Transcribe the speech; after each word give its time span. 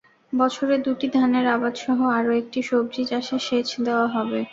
বছরে 0.33 0.75
দুটি 0.85 1.07
ধানের 1.15 1.45
আবাদসহ 1.55 1.97
আরও 2.17 2.31
একটি 2.41 2.59
সবজি 2.69 3.03
চাষে 3.09 3.37
সেচ 3.47 3.67
দেওয়া 3.85 4.05
যাবে। 4.13 4.39